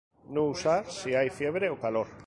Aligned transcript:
No 0.35 0.45
usar 0.45 0.89
si 0.89 1.13
hay 1.13 1.29
fiebre 1.29 1.69
o 1.69 1.79
calor. 1.79 2.07